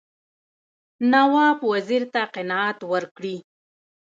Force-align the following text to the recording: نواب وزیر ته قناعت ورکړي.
نواب 1.11 1.59
وزیر 1.71 2.03
ته 2.13 2.21
قناعت 2.33 2.79
ورکړي. 2.91 3.35